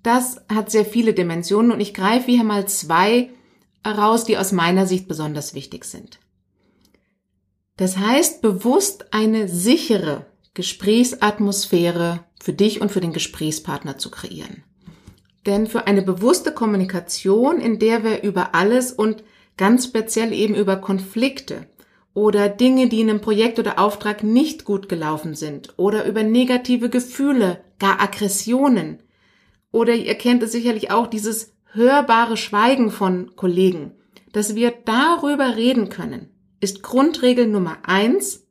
Das 0.03 0.41
hat 0.51 0.71
sehr 0.71 0.85
viele 0.85 1.13
Dimensionen 1.13 1.71
und 1.71 1.79
ich 1.79 1.93
greife 1.93 2.31
hier 2.31 2.43
mal 2.43 2.67
zwei 2.67 3.29
heraus, 3.83 4.25
die 4.25 4.37
aus 4.37 4.51
meiner 4.51 4.85
Sicht 4.85 5.07
besonders 5.07 5.53
wichtig 5.53 5.85
sind. 5.85 6.19
Das 7.77 7.97
heißt, 7.97 8.41
bewusst 8.41 9.13
eine 9.13 9.47
sichere 9.47 10.25
Gesprächsatmosphäre 10.53 12.25
für 12.41 12.53
dich 12.53 12.81
und 12.81 12.91
für 12.91 13.01
den 13.01 13.13
Gesprächspartner 13.13 13.97
zu 13.97 14.11
kreieren. 14.11 14.63
Denn 15.45 15.65
für 15.65 15.87
eine 15.87 16.01
bewusste 16.01 16.51
Kommunikation, 16.51 17.59
in 17.59 17.79
der 17.79 18.03
wir 18.03 18.21
über 18.21 18.53
alles 18.53 18.91
und 18.91 19.23
ganz 19.57 19.85
speziell 19.85 20.33
eben 20.33 20.53
über 20.55 20.77
Konflikte 20.77 21.67
oder 22.13 22.49
Dinge, 22.49 22.89
die 22.89 23.01
in 23.01 23.09
einem 23.09 23.21
Projekt 23.21 23.57
oder 23.57 23.79
Auftrag 23.79 24.23
nicht 24.23 24.65
gut 24.65 24.89
gelaufen 24.89 25.33
sind 25.33 25.73
oder 25.77 26.05
über 26.05 26.23
negative 26.23 26.89
Gefühle, 26.89 27.63
gar 27.79 28.01
Aggressionen 28.01 28.99
oder 29.71 29.93
ihr 29.95 30.15
kennt 30.15 30.43
es 30.43 30.51
sicherlich 30.51 30.91
auch 30.91 31.07
dieses 31.07 31.53
hörbare 31.73 32.37
Schweigen 32.37 32.91
von 32.91 33.35
Kollegen, 33.35 33.93
dass 34.33 34.55
wir 34.55 34.71
darüber 34.85 35.55
reden 35.55 35.89
können, 35.89 36.29
ist 36.59 36.83
Grundregel 36.83 37.47
Nummer 37.47 37.77
eins. 37.83 38.45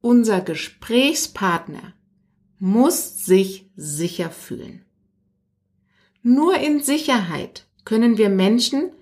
Unser 0.00 0.40
Gesprächspartner 0.40 1.94
muss 2.58 3.24
sich 3.24 3.70
sicher 3.76 4.30
fühlen. 4.30 4.84
Nur 6.22 6.56
in 6.58 6.80
Sicherheit 6.80 7.66
können 7.84 8.18
wir 8.18 8.28
Menschen 8.28 8.92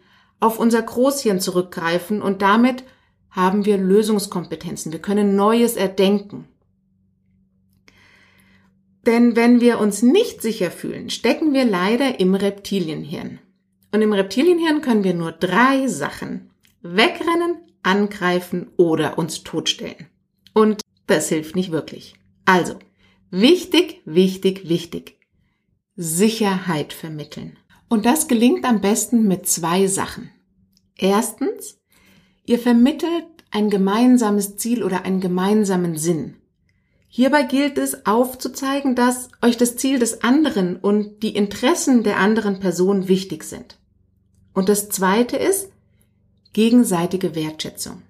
auf 0.41 0.59
unser 0.59 0.83
Großhirn 0.83 1.41
zurückgreifen 1.41 2.23
und 2.23 2.43
damit 2.43 2.85
haben 3.31 3.65
wir 3.65 3.77
Lösungskompetenzen. 3.77 4.93
Wir 4.93 5.01
können 5.01 5.37
Neues 5.37 5.77
erdenken. 5.77 6.49
Denn 9.09 9.37
wenn 9.37 9.63
wir 9.63 9.79
uns 9.79 10.03
nicht 10.03 10.43
sicher 10.43 10.71
fühlen, 10.71 11.09
stecken 11.09 11.55
wir 11.55 11.65
leider 11.65 12.21
im 12.21 12.35
Reptilienhirn. 12.35 13.39
Und 13.91 14.03
im 14.03 14.13
Reptilienhirn 14.13 14.83
können 14.83 15.03
wir 15.03 15.15
nur 15.15 15.33
drei 15.33 15.87
Sachen. 15.87 16.51
Wegrennen, 16.83 17.57
angreifen 17.83 18.67
oder 18.77 19.17
uns 19.17 19.45
totstellen. 19.45 20.09
Und 20.53 20.83
das 21.07 21.31
hilft 21.31 21.57
nicht 21.57 21.73
wirklich. 21.73 22.17
Also, 22.45 22.79
wichtig, 23.31 24.03
wichtig, 24.05 24.69
wichtig. 24.69 25.17
Sicherheit 25.97 26.93
vermitteln. 26.93 27.57
Und 27.89 28.05
das 28.05 28.29
gelingt 28.29 28.67
am 28.67 28.83
besten 28.83 29.27
mit 29.27 29.47
zwei 29.47 29.87
Sachen. 29.87 30.29
Erstens, 30.99 31.81
ihr 32.45 32.59
vermittelt 32.59 33.25
ein 33.53 33.71
gemeinsames 33.71 34.59
Ziel 34.59 34.85
oder 34.85 35.07
einen 35.07 35.23
gemeinsamen 35.23 35.97
Sinn. 35.97 36.35
Hierbei 37.09 37.43
gilt 37.43 37.79
es 37.79 38.07
aufzuzeigen, 38.07 38.95
dass 38.95 39.31
euch 39.41 39.57
das 39.57 39.77
Ziel 39.77 39.99
des 39.99 40.23
anderen 40.23 40.77
und 40.77 41.23
die 41.23 41.35
Interessen 41.35 42.03
der 42.03 42.19
anderen 42.19 42.61
Person 42.61 43.09
wichtig 43.09 43.45
sind. 43.45 43.79
Und 44.53 44.69
das 44.69 44.89
zweite 44.91 45.37
ist 45.37 45.71
gegenseitige 46.53 47.35
Wertschätzung. 47.35 48.03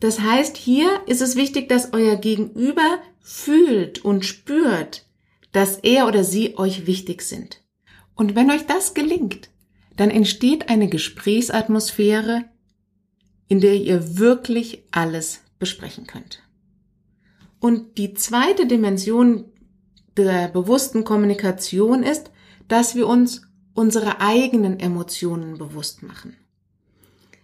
Das 0.00 0.20
heißt, 0.20 0.56
hier 0.56 0.88
ist 1.06 1.20
es 1.20 1.36
wichtig, 1.36 1.68
dass 1.68 1.92
euer 1.92 2.16
Gegenüber 2.16 3.00
fühlt 3.20 4.04
und 4.04 4.24
spürt, 4.24 5.04
dass 5.52 5.76
er 5.78 6.06
oder 6.06 6.24
sie 6.24 6.56
euch 6.56 6.86
wichtig 6.86 7.22
sind. 7.22 7.62
Und 8.14 8.34
wenn 8.34 8.50
euch 8.50 8.66
das 8.66 8.94
gelingt, 8.94 9.50
dann 9.96 10.10
entsteht 10.10 10.68
eine 10.68 10.88
Gesprächsatmosphäre, 10.88 12.44
in 13.48 13.60
der 13.60 13.74
ihr 13.74 14.18
wirklich 14.18 14.84
alles 14.92 15.40
besprechen 15.58 16.06
könnt. 16.06 16.42
Und 17.60 17.98
die 17.98 18.14
zweite 18.14 18.66
Dimension 18.66 19.46
der 20.16 20.48
bewussten 20.48 21.04
Kommunikation 21.04 22.02
ist, 22.02 22.30
dass 22.68 22.94
wir 22.94 23.06
uns 23.06 23.42
unsere 23.74 24.20
eigenen 24.20 24.80
Emotionen 24.80 25.58
bewusst 25.58 26.02
machen. 26.02 26.36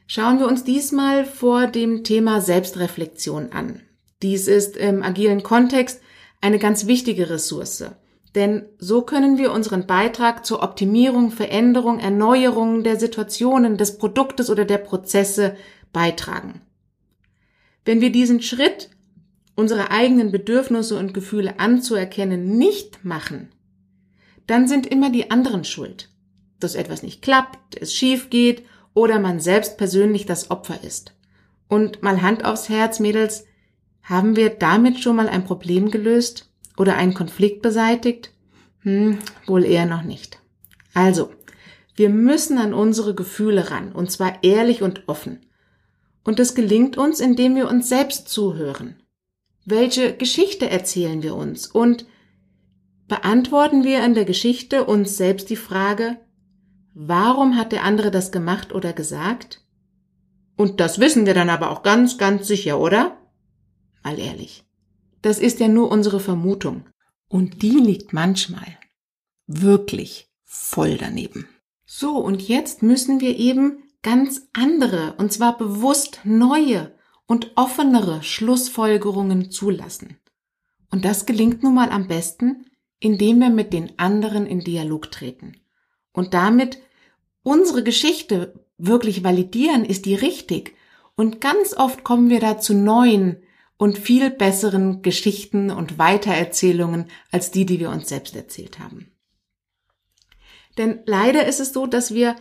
Schauen 0.07 0.39
wir 0.39 0.49
uns 0.49 0.65
diesmal 0.65 1.25
vor 1.25 1.67
dem 1.67 2.05
Thema 2.05 2.41
Selbstreflexion 2.41 3.53
an. 3.53 3.81
Dies 4.23 4.49
ist 4.49 4.77
im 4.77 5.03
agilen 5.03 5.43
Kontext 5.43 6.01
eine 6.41 6.59
ganz 6.59 6.87
wichtige 6.87 7.31
Ressource. 7.31 7.85
Denn 8.35 8.67
so 8.79 9.03
können 9.03 9.39
wir 9.39 9.53
unseren 9.53 9.87
Beitrag 9.87 10.45
zur 10.45 10.63
Optimierung, 10.63 11.31
Veränderung, 11.31 12.01
Erneuerung 12.01 12.83
der 12.83 12.99
Situationen, 12.99 13.77
des 13.77 13.97
Produktes 13.97 14.51
oder 14.51 14.65
der 14.65 14.79
Prozesse 14.79 15.57
beitragen. 15.93 16.61
Wenn 17.85 18.01
wir 18.01 18.11
diesen 18.11 18.43
Schritt, 18.43 18.91
unsere 19.55 19.91
eigenen 19.91 20.33
Bedürfnisse 20.33 20.99
und 20.99 21.15
Gefühle 21.15 21.61
anzuerkennen, 21.61 22.57
nicht 22.57 23.05
machen, 23.05 23.49
dann 24.47 24.69
sind 24.69 24.87
immer 24.87 25.11
die 25.11 25.31
anderen 25.31 25.65
schuld, 25.65 26.11
dass 26.61 26.75
etwas 26.75 27.03
nicht 27.03 27.23
klappt, 27.23 27.81
es 27.81 27.95
schief 27.95 28.31
geht 28.31 28.65
oder 28.93 29.19
man 29.19 29.41
selbst 29.41 29.79
persönlich 29.79 30.27
das 30.27 30.51
Opfer 30.51 30.83
ist. 30.83 31.15
Und 31.69 32.03
mal 32.03 32.23
Hand 32.23 32.45
aufs 32.45 32.69
Herz, 32.69 33.01
Mädels, 33.01 33.45
haben 34.03 34.37
wir 34.37 34.51
damit 34.51 35.01
schon 35.01 35.17
mal 35.17 35.29
ein 35.29 35.45
Problem 35.45 35.91
gelöst 35.91 36.51
oder 36.77 36.97
einen 36.97 37.15
Konflikt 37.15 37.63
beseitigt? 37.63 38.33
Hm, 38.81 39.19
wohl 39.47 39.65
eher 39.65 39.87
noch 39.87 40.03
nicht. 40.03 40.41
Also, 40.93 41.31
wir 41.97 42.11
müssen 42.11 42.59
an 42.59 42.75
unsere 42.75 43.15
Gefühle 43.15 43.71
ran, 43.71 43.93
und 43.93 44.11
zwar 44.11 44.43
ehrlich 44.43 44.83
und 44.83 45.09
offen. 45.09 45.47
Und 46.23 46.39
das 46.39 46.55
gelingt 46.55 46.97
uns, 46.97 47.21
indem 47.21 47.57
wir 47.57 47.69
uns 47.69 47.89
selbst 47.89 48.29
zuhören. 48.29 48.97
Welche 49.65 50.15
Geschichte 50.17 50.69
erzählen 50.69 51.23
wir 51.23 51.35
uns? 51.35 51.67
Und 51.67 52.07
beantworten 53.09 53.85
wir 53.85 54.05
in 54.05 54.15
der 54.15 54.25
Geschichte 54.25 54.85
uns 54.85 55.17
selbst 55.17 55.51
die 55.51 55.57
Frage, 55.57 56.19
warum 56.93 57.57
hat 57.57 57.73
der 57.73 57.85
andere 57.85 58.11
das 58.11 58.33
gemacht 58.33 58.75
oder 58.75 58.93
gesagt? 58.93 59.63
Und 60.57 60.81
das 60.81 61.01
wissen 61.01 61.27
wir 61.27 61.35
dann 61.35 61.51
aber 61.51 61.71
auch 61.71 61.83
ganz, 61.83 62.19
ganz 62.19 62.47
sicher, 62.47 62.79
oder? 62.79 63.19
Mal 64.03 64.19
ehrlich. 64.19 64.65
Das 65.23 65.39
ist 65.39 65.61
ja 65.61 65.69
nur 65.69 65.91
unsere 65.91 66.21
Vermutung. 66.21 66.87
Und 67.29 67.63
die 67.63 67.71
liegt 67.71 68.13
manchmal 68.13 68.79
wirklich 69.47 70.31
voll 70.45 70.97
daneben. 70.99 71.49
So, 71.87 72.19
und 72.19 72.47
jetzt 72.47 72.83
müssen 72.83 73.21
wir 73.21 73.37
eben 73.39 73.83
ganz 74.03 74.49
andere, 74.53 75.15
und 75.17 75.33
zwar 75.33 75.57
bewusst 75.57 76.21
neue 76.25 76.94
und 77.27 77.53
offenere 77.57 78.23
Schlussfolgerungen 78.23 79.51
zulassen. 79.51 80.19
Und 80.91 81.05
das 81.05 81.27
gelingt 81.27 81.63
nun 81.63 81.75
mal 81.75 81.91
am 81.91 82.07
besten, 82.07 82.67
indem 83.01 83.41
wir 83.41 83.51
mit 83.51 83.73
den 83.73 83.99
anderen 83.99 84.47
in 84.47 84.61
Dialog 84.61 85.11
treten. 85.11 85.57
Und 86.13 86.35
damit 86.35 86.79
unsere 87.43 87.83
Geschichte 87.83 88.55
wirklich 88.79 89.25
validieren, 89.25 89.85
ist 89.85 90.07
die 90.07 90.15
richtig. 90.15 90.75
Und 91.17 91.41
ganz 91.41 91.75
oft 91.75 92.05
kommen 92.05 92.31
wir 92.31 92.41
da 92.41 92.59
zu 92.59 92.75
neuen 92.75 93.43
und 93.77 93.99
viel 93.99 94.31
besseren 94.31 95.03
Geschichten 95.03 95.71
und 95.71 95.99
Weitererzählungen 95.99 97.07
als 97.31 97.51
die, 97.51 97.67
die 97.67 97.81
wir 97.81 97.91
uns 97.91 98.09
selbst 98.09 98.37
erzählt 98.37 98.79
haben. 98.79 99.11
Denn 100.79 101.01
leider 101.07 101.47
ist 101.47 101.61
es 101.61 101.73
so, 101.73 101.87
dass 101.87 102.15
wir 102.15 102.37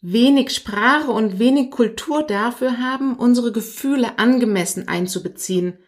wenig 0.00 0.50
Sprache 0.50 1.10
und 1.10 1.38
wenig 1.38 1.70
Kultur 1.70 2.22
dafür 2.22 2.78
haben, 2.78 3.16
unsere 3.16 3.52
Gefühle 3.52 4.18
angemessen 4.18 4.88
einzubeziehen. 4.88 5.78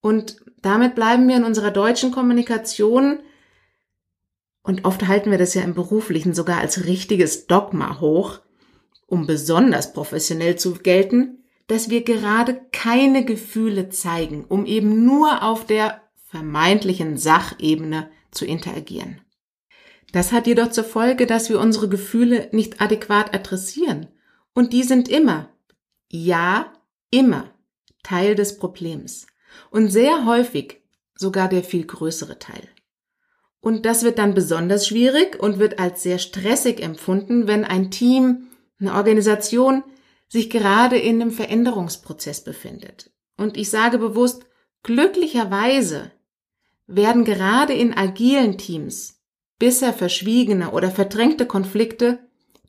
Und 0.00 0.36
damit 0.62 0.94
bleiben 0.94 1.28
wir 1.28 1.36
in 1.36 1.44
unserer 1.44 1.70
deutschen 1.70 2.12
Kommunikation 2.12 3.20
und 4.62 4.84
oft 4.84 5.08
halten 5.08 5.30
wir 5.30 5.38
das 5.38 5.54
ja 5.54 5.62
im 5.62 5.74
beruflichen 5.74 6.34
sogar 6.34 6.58
als 6.58 6.84
richtiges 6.84 7.46
Dogma 7.46 8.00
hoch, 8.00 8.40
um 9.06 9.26
besonders 9.26 9.94
professionell 9.94 10.56
zu 10.56 10.74
gelten, 10.74 11.44
dass 11.68 11.88
wir 11.88 12.04
gerade 12.04 12.60
keine 12.70 13.24
Gefühle 13.24 13.88
zeigen, 13.88 14.44
um 14.44 14.66
eben 14.66 15.06
nur 15.06 15.42
auf 15.42 15.64
der 15.64 16.02
vermeintlichen 16.26 17.16
Sachebene 17.16 18.10
zu 18.30 18.44
interagieren. 18.44 19.22
Das 20.12 20.32
hat 20.32 20.46
jedoch 20.46 20.70
zur 20.70 20.84
Folge, 20.84 21.26
dass 21.26 21.50
wir 21.50 21.60
unsere 21.60 21.88
Gefühle 21.88 22.48
nicht 22.52 22.80
adäquat 22.80 23.34
adressieren. 23.34 24.08
Und 24.54 24.72
die 24.72 24.82
sind 24.82 25.08
immer, 25.08 25.50
ja, 26.10 26.72
immer 27.10 27.50
Teil 28.02 28.34
des 28.34 28.58
Problems. 28.58 29.26
Und 29.70 29.90
sehr 29.90 30.24
häufig 30.24 30.82
sogar 31.14 31.48
der 31.48 31.62
viel 31.62 31.84
größere 31.84 32.38
Teil. 32.38 32.68
Und 33.60 33.86
das 33.86 34.02
wird 34.02 34.18
dann 34.18 34.34
besonders 34.34 34.86
schwierig 34.86 35.38
und 35.40 35.58
wird 35.58 35.78
als 35.78 36.02
sehr 36.02 36.18
stressig 36.18 36.80
empfunden, 36.80 37.46
wenn 37.46 37.64
ein 37.64 37.90
Team, 37.90 38.48
eine 38.80 38.94
Organisation 38.94 39.82
sich 40.28 40.48
gerade 40.48 40.96
in 40.96 41.20
einem 41.20 41.32
Veränderungsprozess 41.32 42.44
befindet. 42.44 43.10
Und 43.36 43.56
ich 43.56 43.70
sage 43.70 43.98
bewusst, 43.98 44.44
glücklicherweise 44.82 46.12
werden 46.86 47.24
gerade 47.24 47.72
in 47.72 47.94
agilen 47.94 48.58
Teams 48.58 49.17
bisher 49.58 49.92
verschwiegene 49.92 50.70
oder 50.70 50.90
verdrängte 50.90 51.46
Konflikte 51.46 52.18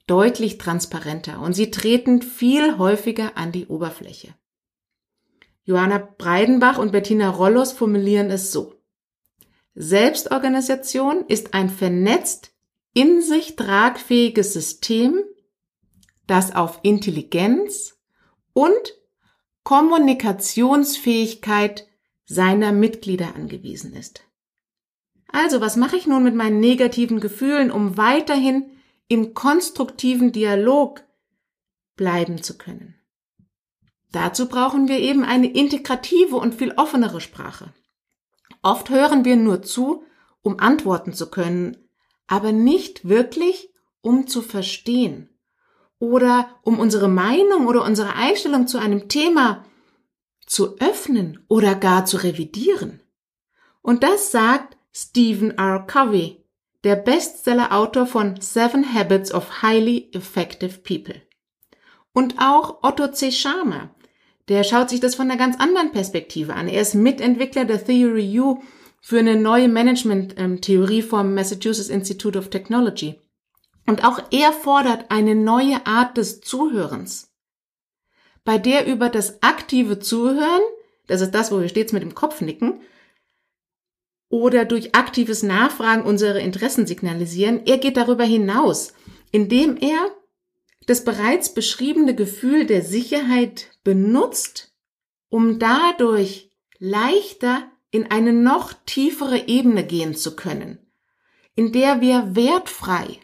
deutlich 0.07 0.57
transparenter 0.57 1.39
und 1.39 1.53
sie 1.53 1.71
treten 1.71 2.21
viel 2.21 2.77
häufiger 2.77 3.37
an 3.37 3.51
die 3.51 3.67
Oberfläche. 3.67 4.33
Johanna 5.63 5.99
Breidenbach 5.99 6.79
und 6.79 6.91
Bettina 6.91 7.29
Rollos 7.29 7.73
formulieren 7.73 8.31
es 8.31 8.51
so. 8.51 8.73
Selbstorganisation 9.75 11.25
ist 11.27 11.53
ein 11.53 11.69
vernetzt, 11.69 12.51
in 12.93 13.21
sich 13.21 13.55
tragfähiges 13.55 14.53
System, 14.53 15.23
das 16.25 16.55
auf 16.55 16.79
Intelligenz 16.81 17.99
und 18.53 18.95
Kommunikationsfähigkeit 19.63 21.87
seiner 22.25 22.71
Mitglieder 22.71 23.35
angewiesen 23.35 23.93
ist. 23.93 24.23
Also, 25.31 25.61
was 25.61 25.75
mache 25.75 25.95
ich 25.95 26.07
nun 26.07 26.23
mit 26.23 26.35
meinen 26.35 26.59
negativen 26.59 27.19
Gefühlen, 27.19 27.71
um 27.71 27.97
weiterhin 27.97 28.71
im 29.07 29.33
konstruktiven 29.33 30.31
Dialog 30.31 31.03
bleiben 31.95 32.41
zu 32.41 32.57
können? 32.57 32.95
Dazu 34.11 34.47
brauchen 34.47 34.87
wir 34.87 34.97
eben 34.97 35.23
eine 35.23 35.51
integrative 35.51 36.35
und 36.35 36.55
viel 36.55 36.73
offenere 36.77 37.21
Sprache. 37.21 37.73
Oft 38.63 38.89
hören 38.89 39.23
wir 39.23 39.35
nur 39.35 39.61
zu, 39.61 40.03
um 40.41 40.59
antworten 40.59 41.13
zu 41.13 41.29
können, 41.29 41.77
aber 42.27 42.51
nicht 42.51 43.07
wirklich, 43.07 43.71
um 44.01 44.27
zu 44.27 44.41
verstehen 44.41 45.29
oder 45.99 46.49
um 46.63 46.79
unsere 46.79 47.07
Meinung 47.07 47.67
oder 47.67 47.83
unsere 47.83 48.15
Einstellung 48.15 48.67
zu 48.67 48.79
einem 48.79 49.09
Thema 49.09 49.65
zu 50.45 50.79
öffnen 50.79 51.45
oder 51.47 51.75
gar 51.75 52.05
zu 52.05 52.17
revidieren. 52.17 53.01
Und 53.81 54.03
das 54.03 54.31
sagt 54.31 54.77
Stephen 54.91 55.57
R. 55.57 55.85
Covey, 55.85 56.43
der 56.83 56.95
Bestseller-Autor 56.95 58.05
von 58.05 58.41
Seven 58.41 58.93
Habits 58.93 59.33
of 59.33 59.61
Highly 59.61 60.09
Effective 60.13 60.79
People. 60.79 61.21
Und 62.13 62.35
auch 62.39 62.83
Otto 62.83 63.07
C. 63.09 63.31
Scharmer, 63.31 63.93
der 64.47 64.63
schaut 64.63 64.89
sich 64.89 64.99
das 64.99 65.15
von 65.15 65.29
einer 65.29 65.37
ganz 65.37 65.59
anderen 65.59 65.91
Perspektive 65.91 66.55
an. 66.55 66.67
Er 66.67 66.81
ist 66.81 66.95
Mitentwickler 66.95 67.65
der 67.65 67.83
Theory 67.83 68.39
U 68.39 68.61
für 69.01 69.19
eine 69.19 69.35
neue 69.35 69.67
Management-Theorie 69.67 71.01
vom 71.01 71.33
Massachusetts 71.33 71.89
Institute 71.89 72.37
of 72.37 72.49
Technology. 72.49 73.19
Und 73.85 74.03
auch 74.03 74.21
er 74.31 74.51
fordert 74.51 75.09
eine 75.09 75.35
neue 75.35 75.85
Art 75.85 76.17
des 76.17 76.41
Zuhörens, 76.41 77.29
bei 78.43 78.57
der 78.57 78.87
über 78.87 79.09
das 79.09 79.43
aktive 79.43 79.99
Zuhören, 79.99 80.61
das 81.07 81.21
ist 81.21 81.35
das, 81.35 81.51
wo 81.51 81.61
wir 81.61 81.69
stets 81.69 81.93
mit 81.93 82.01
dem 82.01 82.15
Kopf 82.15 82.41
nicken, 82.41 82.81
oder 84.29 84.65
durch 84.65 84.95
aktives 84.95 85.43
Nachfragen 85.43 86.03
unsere 86.03 86.39
Interessen 86.39 86.85
signalisieren. 86.85 87.65
Er 87.65 87.79
geht 87.79 87.97
darüber 87.97 88.23
hinaus, 88.23 88.93
indem 89.31 89.77
er 89.77 90.11
das 90.85 91.03
bereits 91.03 91.53
beschriebene 91.53 92.15
Gefühl 92.15 92.65
der 92.65 92.83
Sicherheit 92.83 93.71
benutzt, 93.83 94.73
um 95.29 95.59
dadurch 95.59 96.51
leichter 96.79 97.69
in 97.91 98.09
eine 98.09 98.33
noch 98.33 98.73
tiefere 98.85 99.47
Ebene 99.47 99.83
gehen 99.85 100.15
zu 100.15 100.35
können, 100.35 100.79
in 101.55 101.71
der 101.71 102.01
wir 102.01 102.35
wertfrei 102.35 103.19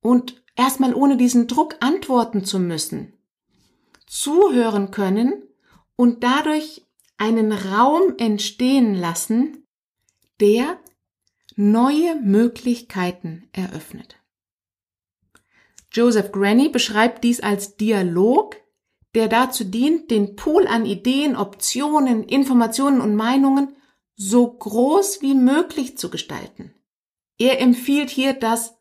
und 0.00 0.42
erstmal 0.56 0.94
ohne 0.94 1.16
diesen 1.16 1.46
Druck 1.46 1.76
antworten 1.80 2.44
zu 2.44 2.58
müssen, 2.58 3.14
zuhören 4.06 4.90
können 4.90 5.42
und 5.96 6.22
dadurch 6.22 6.86
einen 7.16 7.52
Raum 7.52 8.14
entstehen 8.18 8.94
lassen, 8.94 9.61
der 10.42 10.80
neue 11.54 12.16
Möglichkeiten 12.16 13.48
eröffnet. 13.52 14.16
Joseph 15.92 16.32
Granny 16.32 16.68
beschreibt 16.68 17.22
dies 17.22 17.40
als 17.40 17.76
Dialog, 17.76 18.56
der 19.14 19.28
dazu 19.28 19.62
dient, 19.62 20.10
den 20.10 20.34
Pool 20.34 20.66
an 20.66 20.84
Ideen, 20.84 21.36
Optionen, 21.36 22.24
Informationen 22.24 23.00
und 23.00 23.14
Meinungen 23.14 23.76
so 24.16 24.50
groß 24.52 25.22
wie 25.22 25.34
möglich 25.34 25.96
zu 25.96 26.10
gestalten. 26.10 26.74
Er 27.38 27.60
empfiehlt 27.60 28.10
hier 28.10 28.32
das 28.32 28.74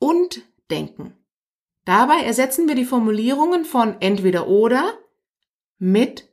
Und-Denken. 0.00 1.16
Dabei 1.86 2.24
ersetzen 2.24 2.68
wir 2.68 2.74
die 2.74 2.84
Formulierungen 2.84 3.64
von 3.64 3.98
entweder 4.00 4.48
oder 4.48 4.98
mit 5.78 6.28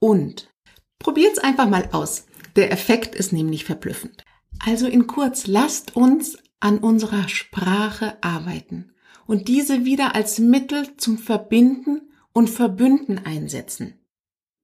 und. 0.00 0.52
Probiert's 0.98 1.38
einfach 1.38 1.68
mal 1.68 1.88
aus. 1.92 2.26
Der 2.56 2.72
Effekt 2.72 3.14
ist 3.14 3.32
nämlich 3.32 3.64
verblüffend. 3.64 4.24
Also 4.58 4.86
in 4.86 5.06
kurz, 5.06 5.46
lasst 5.46 5.94
uns 5.94 6.38
an 6.58 6.78
unserer 6.78 7.28
Sprache 7.28 8.16
arbeiten 8.22 8.92
und 9.26 9.48
diese 9.48 9.84
wieder 9.84 10.14
als 10.14 10.38
Mittel 10.38 10.96
zum 10.96 11.18
Verbinden 11.18 12.10
und 12.32 12.48
Verbünden 12.48 13.18
einsetzen. 13.18 14.00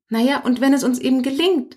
Naja, 0.09 0.42
und 0.42 0.61
wenn 0.61 0.72
es 0.72 0.85
uns 0.85 0.98
eben 0.98 1.22
gelingt, 1.22 1.76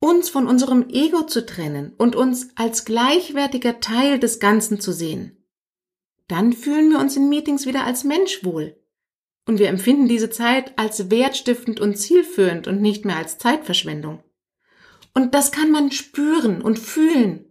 uns 0.00 0.28
von 0.30 0.46
unserem 0.46 0.88
Ego 0.88 1.22
zu 1.22 1.44
trennen 1.44 1.92
und 1.96 2.16
uns 2.16 2.48
als 2.56 2.84
gleichwertiger 2.84 3.80
Teil 3.80 4.18
des 4.18 4.38
Ganzen 4.38 4.80
zu 4.80 4.92
sehen, 4.92 5.44
dann 6.26 6.54
fühlen 6.54 6.90
wir 6.90 6.98
uns 6.98 7.16
in 7.16 7.28
Meetings 7.28 7.66
wieder 7.66 7.84
als 7.84 8.04
Mensch 8.04 8.44
wohl. 8.44 8.80
Und 9.46 9.58
wir 9.58 9.68
empfinden 9.68 10.08
diese 10.08 10.30
Zeit 10.30 10.78
als 10.78 11.10
wertstiftend 11.10 11.80
und 11.80 11.98
zielführend 11.98 12.66
und 12.66 12.80
nicht 12.80 13.04
mehr 13.04 13.16
als 13.16 13.36
Zeitverschwendung. 13.36 14.23
Und 15.14 15.34
das 15.34 15.52
kann 15.52 15.70
man 15.70 15.92
spüren 15.92 16.60
und 16.60 16.78
fühlen. 16.78 17.46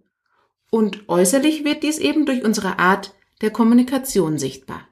Und 0.69 1.07
äußerlich 1.07 1.63
wird 1.63 1.83
dies 1.83 1.97
eben 1.97 2.25
durch 2.25 2.43
unsere 2.43 2.77
Art 2.79 3.15
der 3.41 3.51
Kommunikation 3.51 4.37
sichtbar 4.37 4.87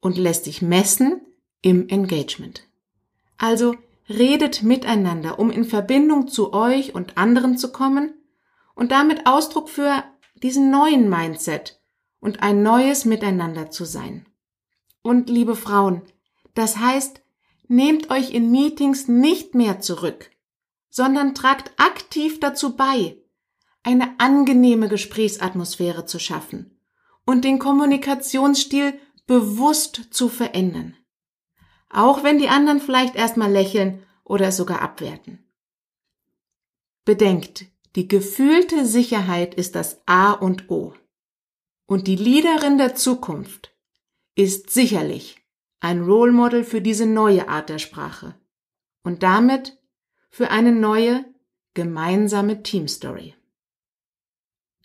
und 0.00 0.16
lässt 0.16 0.44
sich 0.44 0.62
messen 0.62 1.20
im 1.62 1.88
Engagement. 1.88 2.64
Also 3.38 3.74
redet 4.08 4.62
miteinander, 4.62 5.38
um 5.38 5.50
in 5.50 5.64
Verbindung 5.64 6.28
zu 6.28 6.52
euch 6.52 6.94
und 6.94 7.18
anderen 7.18 7.58
zu 7.58 7.72
kommen 7.72 8.14
und 8.74 8.92
damit 8.92 9.26
Ausdruck 9.26 9.68
für 9.68 10.04
diesen 10.42 10.70
neuen 10.70 11.08
Mindset 11.08 11.80
und 12.20 12.42
ein 12.42 12.62
neues 12.62 13.04
Miteinander 13.04 13.70
zu 13.70 13.84
sein. 13.84 14.26
Und 15.02 15.28
liebe 15.28 15.56
Frauen, 15.56 16.02
das 16.54 16.78
heißt, 16.78 17.22
nehmt 17.68 18.10
euch 18.10 18.32
in 18.32 18.50
Meetings 18.50 19.08
nicht 19.08 19.54
mehr 19.54 19.80
zurück, 19.80 20.30
sondern 20.96 21.34
tragt 21.34 21.72
aktiv 21.76 22.40
dazu 22.40 22.74
bei, 22.74 23.18
eine 23.82 24.18
angenehme 24.18 24.88
Gesprächsatmosphäre 24.88 26.06
zu 26.06 26.18
schaffen 26.18 26.80
und 27.26 27.44
den 27.44 27.58
Kommunikationsstil 27.58 28.98
bewusst 29.26 30.06
zu 30.10 30.30
verändern. 30.30 30.96
Auch 31.90 32.24
wenn 32.24 32.38
die 32.38 32.48
anderen 32.48 32.80
vielleicht 32.80 33.14
erstmal 33.14 33.52
lächeln 33.52 34.06
oder 34.24 34.46
es 34.46 34.56
sogar 34.56 34.80
abwerten. 34.80 35.46
Bedenkt, 37.04 37.66
die 37.94 38.08
gefühlte 38.08 38.86
Sicherheit 38.86 39.54
ist 39.54 39.74
das 39.74 40.00
A 40.06 40.32
und 40.32 40.70
O. 40.70 40.94
Und 41.84 42.06
die 42.06 42.16
Leaderin 42.16 42.78
der 42.78 42.94
Zukunft 42.94 43.76
ist 44.34 44.70
sicherlich 44.70 45.46
ein 45.80 46.00
Role 46.04 46.32
Model 46.32 46.64
für 46.64 46.80
diese 46.80 47.04
neue 47.04 47.50
Art 47.50 47.68
der 47.68 47.80
Sprache 47.80 48.34
und 49.02 49.22
damit 49.22 49.75
für 50.36 50.50
eine 50.50 50.70
neue 50.70 51.24
gemeinsame 51.72 52.62
Teamstory. 52.62 53.32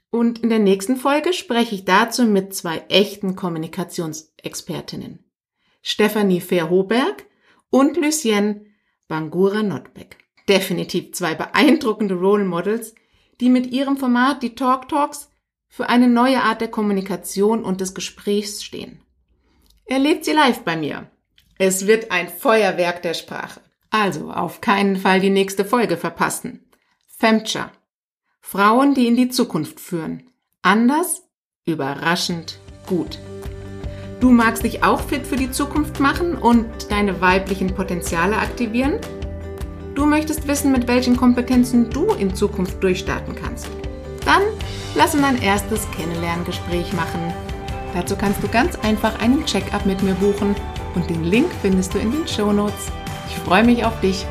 Und 0.09 0.39
in 0.39 0.47
der 0.47 0.59
nächsten 0.59 0.95
Folge 0.95 1.33
spreche 1.33 1.75
ich 1.75 1.83
dazu 1.83 2.23
mit 2.23 2.55
zwei 2.55 2.77
echten 2.87 3.35
Kommunikationsexpertinnen. 3.35 5.29
Stefanie 5.81 6.39
Verhoberg 6.39 7.25
und 7.69 7.97
Lucienne 7.97 8.65
Bangura 9.09 9.61
Notbeck. 9.61 10.19
Definitiv 10.47 11.11
zwei 11.15 11.35
beeindruckende 11.35 12.15
Role 12.15 12.45
Models, 12.45 12.95
die 13.41 13.49
mit 13.49 13.73
ihrem 13.73 13.97
Format 13.97 14.43
die 14.43 14.55
Talk 14.55 14.87
Talks 14.87 15.31
für 15.67 15.89
eine 15.89 16.07
neue 16.07 16.43
Art 16.43 16.61
der 16.61 16.69
Kommunikation 16.69 17.65
und 17.65 17.81
des 17.81 17.93
Gesprächs 17.93 18.63
stehen. 18.63 19.01
Erlebt 19.83 20.23
sie 20.23 20.31
live 20.31 20.63
bei 20.63 20.77
mir. 20.77 21.11
Es 21.57 21.87
wird 21.87 22.09
ein 22.09 22.29
Feuerwerk 22.29 23.01
der 23.01 23.15
Sprache. 23.15 23.59
Also 23.91 24.31
auf 24.31 24.61
keinen 24.61 24.95
Fall 24.95 25.19
die 25.19 25.29
nächste 25.29 25.65
Folge 25.65 25.97
verpassen. 25.97 26.65
Femcha. 27.05 27.71
Frauen, 28.39 28.95
die 28.95 29.05
in 29.05 29.15
die 29.15 29.29
Zukunft 29.29 29.79
führen. 29.79 30.23
Anders, 30.61 31.23
überraschend 31.65 32.57
gut. 32.87 33.19
Du 34.21 34.31
magst 34.31 34.63
dich 34.63 34.83
auch 34.83 35.01
fit 35.01 35.27
für 35.27 35.35
die 35.35 35.51
Zukunft 35.51 35.99
machen 35.99 36.35
und 36.35 36.65
deine 36.89 37.21
weiblichen 37.21 37.75
Potenziale 37.75 38.37
aktivieren? 38.37 38.99
Du 39.93 40.05
möchtest 40.05 40.47
wissen, 40.47 40.71
mit 40.71 40.87
welchen 40.87 41.17
Kompetenzen 41.17 41.89
du 41.89 42.05
in 42.13 42.33
Zukunft 42.33 42.81
durchstarten 42.81 43.35
kannst. 43.35 43.67
Dann 44.23 44.43
lass 44.95 45.15
uns 45.15 45.23
ein 45.23 45.41
erstes 45.41 45.89
Kennenlerngespräch 45.91 46.93
machen. 46.93 47.33
Dazu 47.93 48.15
kannst 48.15 48.41
du 48.41 48.47
ganz 48.47 48.77
einfach 48.77 49.19
einen 49.19 49.45
Check-up 49.45 49.85
mit 49.85 50.01
mir 50.01 50.13
buchen 50.13 50.55
und 50.95 51.09
den 51.09 51.25
Link 51.25 51.49
findest 51.61 51.93
du 51.93 51.97
in 51.97 52.11
den 52.11 52.27
Show 52.27 52.53
Notes. 52.53 52.91
Ich 53.31 53.37
freue 53.37 53.63
mich 53.63 53.85
auf 53.85 53.97
dich. 54.01 54.25